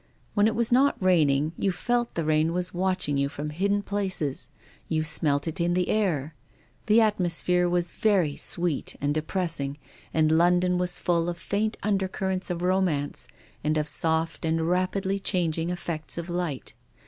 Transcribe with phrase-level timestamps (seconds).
[0.33, 4.49] When it was not raining, you felt the rain was watching you from hidden places.
[4.89, 6.33] You smelt it in the air.
[6.87, 9.77] The atmosphere was very sweet and depressing,
[10.11, 13.27] and London was full of faint undercurrents of romance,
[13.63, 16.73] and of soft and rapidly changing effects of light.